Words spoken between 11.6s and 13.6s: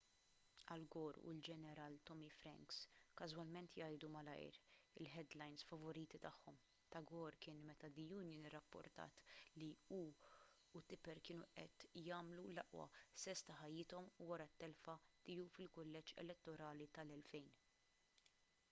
qed jagħmlu l-aqwa sess ta'